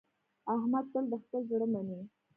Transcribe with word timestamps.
احمد 0.55 0.85
تل 0.91 1.05
د 1.11 1.13
خپل 1.23 1.41
زړه 1.49 1.67
مني. 1.73 1.99